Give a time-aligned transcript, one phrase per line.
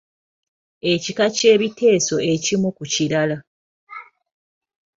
[0.93, 3.37] Ekika ky'ebiteeso ekimu ku kirala.